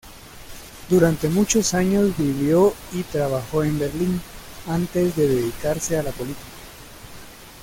[0.89, 4.19] Durante muchos años vivió y trabajó en Berlín
[4.67, 6.45] antes de dedicarse a la política.